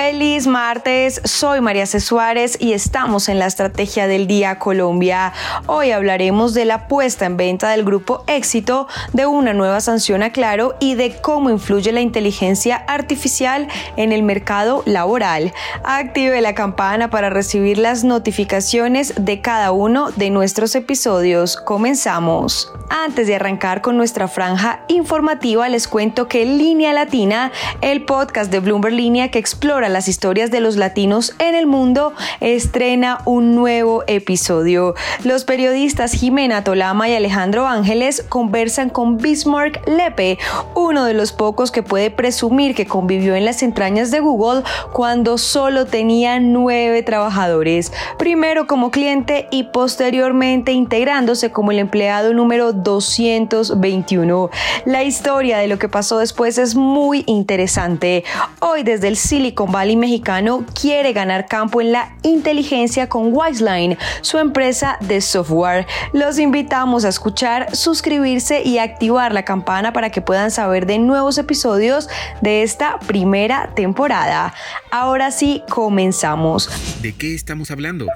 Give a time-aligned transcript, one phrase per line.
[0.00, 1.98] Feliz martes, soy María C.
[1.98, 5.32] Suárez y estamos en la Estrategia del Día Colombia.
[5.66, 10.30] Hoy hablaremos de la puesta en venta del grupo Éxito, de una nueva sanción a
[10.30, 15.52] Claro y de cómo influye la inteligencia artificial en el mercado laboral.
[15.82, 21.56] Active la campana para recibir las notificaciones de cada uno de nuestros episodios.
[21.56, 22.72] Comenzamos.
[22.88, 28.60] Antes de arrancar con nuestra franja informativa, les cuento que Línea Latina, el podcast de
[28.60, 34.04] Bloomberg Línea que explora las historias de los latinos en el mundo, estrena un nuevo
[34.06, 34.94] episodio.
[35.24, 40.38] Los periodistas Jimena Tolama y Alejandro Ángeles conversan con Bismarck Lepe,
[40.74, 44.62] uno de los pocos que puede presumir que convivió en las entrañas de Google
[44.92, 52.72] cuando solo tenía nueve trabajadores, primero como cliente y posteriormente integrándose como el empleado número
[52.72, 54.50] 221.
[54.84, 58.24] La historia de lo que pasó después es muy interesante.
[58.60, 64.38] Hoy desde el Silicon Valley mexicano quiere ganar campo en la inteligencia con Wiseline, su
[64.38, 65.86] empresa de software.
[66.12, 71.38] Los invitamos a escuchar, suscribirse y activar la campana para que puedan saber de nuevos
[71.38, 72.08] episodios
[72.40, 74.54] de esta primera temporada.
[74.90, 76.68] Ahora sí, comenzamos.
[77.02, 78.06] ¿De qué estamos hablando?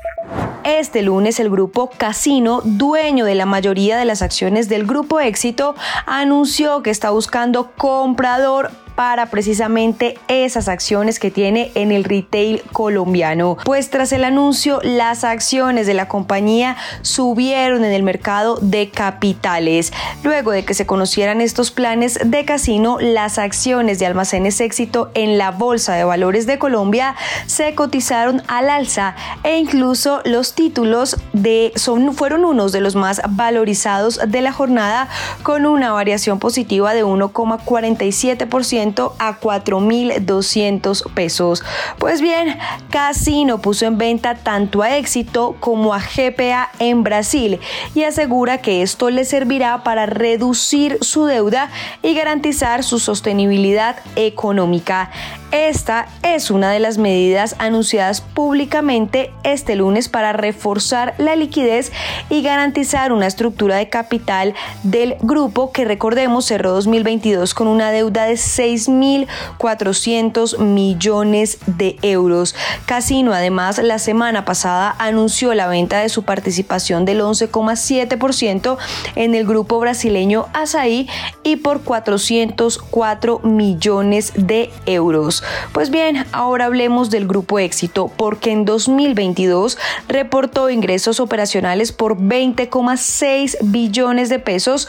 [0.65, 5.75] Este lunes el grupo Casino, dueño de la mayoría de las acciones del grupo Éxito,
[6.07, 8.71] anunció que está buscando comprador
[9.03, 13.57] para precisamente esas acciones que tiene en el retail colombiano.
[13.65, 19.93] Pues tras el anuncio, las acciones de la compañía subieron en el mercado de capitales.
[20.23, 25.37] Luego de que se conocieran estos planes de casino, las acciones de almacenes éxito en
[25.37, 31.73] la Bolsa de Valores de Colombia se cotizaron al alza e incluso los títulos de
[31.75, 35.09] son, fueron unos de los más valorizados de la jornada
[35.43, 41.63] con una variación positiva de 1,47% a 4.200 pesos.
[41.99, 42.59] Pues bien,
[42.91, 47.61] Casino puso en venta tanto a Éxito como a GPA en Brasil
[47.95, 51.71] y asegura que esto le servirá para reducir su deuda
[52.03, 55.11] y garantizar su sostenibilidad económica.
[55.53, 61.93] Esta es una de las medidas anunciadas públicamente este lunes para reforzar la liquidez
[62.31, 68.25] y garantizar una estructura de capital del grupo que recordemos cerró 2022 con una deuda
[68.25, 72.55] de 6.400 millones de euros.
[72.87, 78.79] Casino además la semana pasada anunció la venta de su participación del 11,7%
[79.17, 81.11] en el grupo brasileño Asaí
[81.43, 85.42] y por 404 millones de euros.
[85.73, 89.77] Pues bien, ahora hablemos del grupo éxito, porque en 2022
[90.09, 94.89] reportó ingresos operacionales por 20,6 billones de pesos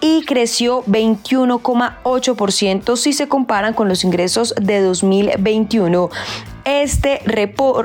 [0.00, 6.10] y creció 21,8% si se comparan con los ingresos de 2021.
[6.64, 7.20] Este,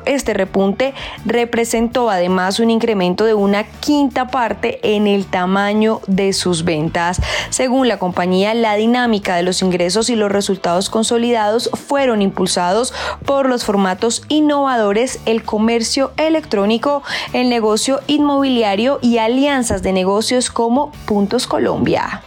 [0.06, 0.94] este repunte
[1.26, 7.22] representó además un incremento de una quinta parte en el tamaño de sus ventas.
[7.50, 12.94] Según la compañía, la dinámica de los ingresos y los resultados consolidados fueron impulsados
[13.26, 20.92] por los formatos innovadores, el comercio electrónico, el negocio inmobiliario y alianzas de negocios como
[21.06, 22.22] Puntos Colombia.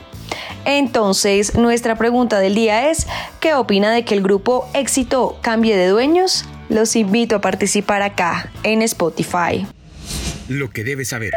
[0.65, 3.06] Entonces, nuestra pregunta del día es,
[3.41, 6.44] ¿qué opina de que el grupo Éxito cambie de dueños?
[6.69, 9.66] Los invito a participar acá en Spotify.
[10.48, 11.32] Lo que debes saber.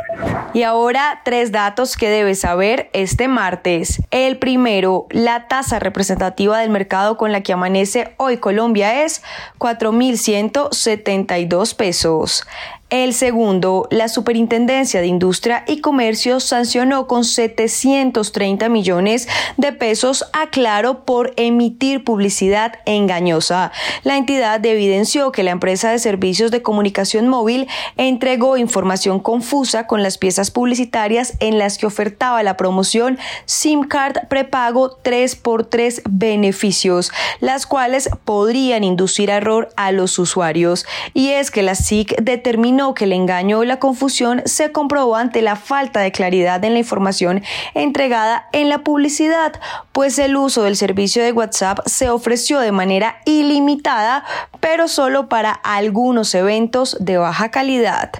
[0.55, 4.01] Y ahora tres datos que debes saber este martes.
[4.09, 9.21] El primero, la tasa representativa del mercado con la que amanece hoy Colombia es
[9.59, 12.47] 4.172 pesos.
[12.93, 19.27] El segundo, la Superintendencia de Industria y Comercio sancionó con 730 millones
[19.57, 23.71] de pesos a Claro por emitir publicidad engañosa.
[24.03, 27.67] La entidad evidenció que la empresa de servicios de comunicación móvil
[27.97, 34.27] entregó información confusa con las piezas publicitarias en las que ofertaba la promoción SIM Card
[34.27, 40.85] prepago 3x3 beneficios, las cuales podrían inducir error a los usuarios.
[41.15, 45.41] Y es que la SIC determinó que el engaño y la confusión se comprobó ante
[45.41, 47.41] la falta de claridad en la información
[47.73, 49.53] entregada en la publicidad,
[49.93, 54.25] pues el uso del servicio de WhatsApp se ofreció de manera ilimitada,
[54.59, 58.11] pero solo para algunos eventos de baja calidad.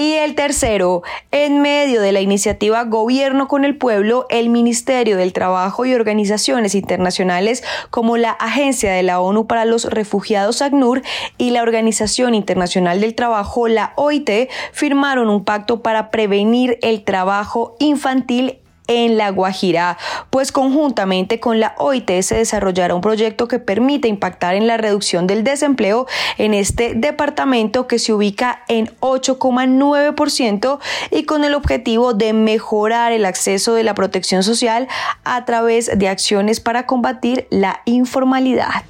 [0.00, 1.02] Y el tercero,
[1.32, 6.76] en medio de la iniciativa Gobierno con el Pueblo, el Ministerio del Trabajo y organizaciones
[6.76, 11.02] internacionales como la Agencia de la ONU para los Refugiados ACNUR
[11.36, 17.74] y la Organización Internacional del Trabajo, la OIT, firmaron un pacto para prevenir el trabajo
[17.80, 19.96] infantil en La Guajira,
[20.30, 25.26] pues conjuntamente con la OIT se desarrollará un proyecto que permite impactar en la reducción
[25.26, 26.06] del desempleo
[26.38, 30.78] en este departamento que se ubica en 8,9%
[31.10, 34.88] y con el objetivo de mejorar el acceso de la protección social
[35.24, 38.84] a través de acciones para combatir la informalidad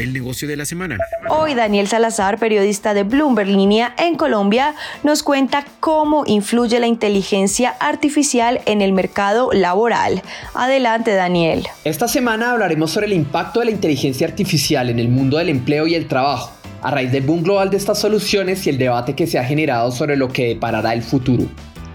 [0.00, 0.98] el negocio de la semana.
[1.28, 7.76] Hoy Daniel Salazar, periodista de Bloomberg Línea en Colombia, nos cuenta cómo influye la inteligencia
[7.80, 10.22] artificial en el mercado laboral.
[10.54, 11.66] Adelante Daniel.
[11.84, 15.86] Esta semana hablaremos sobre el impacto de la inteligencia artificial en el mundo del empleo
[15.86, 16.52] y el trabajo,
[16.82, 19.92] a raíz del boom global de estas soluciones y el debate que se ha generado
[19.92, 21.44] sobre lo que deparará el futuro.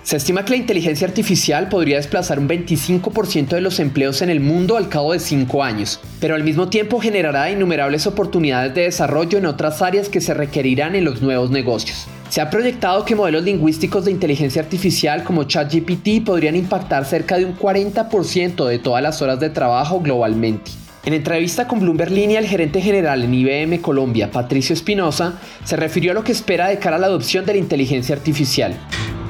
[0.06, 4.40] Se estima que la inteligencia artificial podría desplazar un 25% de los empleos en el
[4.40, 9.40] mundo al cabo de 5 años, pero al mismo tiempo generará innumerables oportunidades de desarrollo
[9.40, 12.06] en otras áreas que se requerirán en los nuevos negocios.
[12.30, 17.46] Se ha proyectado que modelos lingüísticos de inteligencia artificial como ChatGPT podrían impactar cerca de
[17.46, 20.70] un 40% de todas las horas de trabajo globalmente.
[21.04, 26.12] En entrevista con Bloomberg Línea, el gerente general en IBM Colombia, Patricio Espinosa, se refirió
[26.12, 28.78] a lo que espera de cara a la adopción de la inteligencia artificial.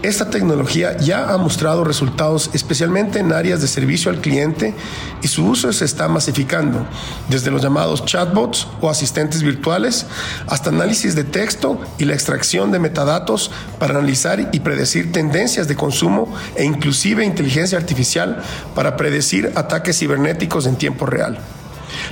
[0.06, 4.76] Esta tecnología ya ha mostrado resultados especialmente en áreas de servicio al cliente
[5.24, 6.86] y su uso se está masificando,
[7.28, 10.06] desde los llamados chatbots o asistentes virtuales
[10.46, 13.50] hasta análisis de texto y la extracción de metadatos
[13.80, 18.44] para analizar y predecir tendencias de consumo e inclusive inteligencia artificial
[18.76, 21.40] para predecir ataques cibernéticos en tiempo real.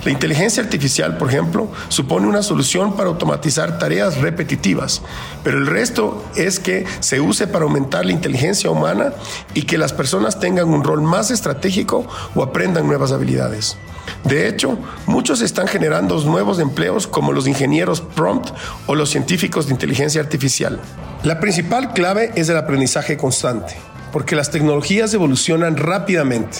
[0.03, 5.01] La inteligencia artificial, por ejemplo, supone una solución para automatizar tareas repetitivas,
[5.43, 9.13] pero el resto es que se use para aumentar la inteligencia humana
[9.53, 13.77] y que las personas tengan un rol más estratégico o aprendan nuevas habilidades.
[14.23, 18.49] De hecho, muchos están generando nuevos empleos como los ingenieros prompt
[18.87, 20.79] o los científicos de inteligencia artificial.
[21.23, 23.75] La principal clave es el aprendizaje constante,
[24.11, 26.59] porque las tecnologías evolucionan rápidamente.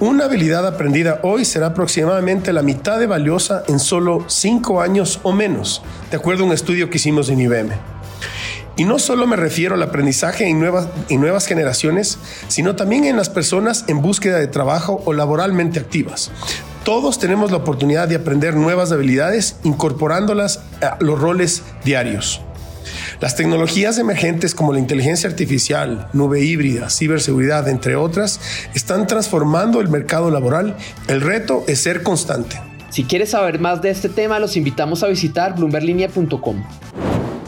[0.00, 5.32] Una habilidad aprendida hoy será aproximadamente la mitad de valiosa en solo cinco años o
[5.32, 7.70] menos, de acuerdo a un estudio que hicimos en IBM.
[8.76, 12.18] Y no solo me refiero al aprendizaje en nuevas, en nuevas generaciones,
[12.48, 16.30] sino también en las personas en búsqueda de trabajo o laboralmente activas.
[16.84, 22.40] Todos tenemos la oportunidad de aprender nuevas habilidades incorporándolas a los roles diarios.
[23.20, 28.40] Las tecnologías emergentes como la inteligencia artificial, nube híbrida, ciberseguridad, entre otras,
[28.74, 30.74] están transformando el mercado laboral.
[31.06, 32.58] El reto es ser constante.
[32.88, 36.64] Si quieres saber más de este tema, los invitamos a visitar bloomberlinia.com.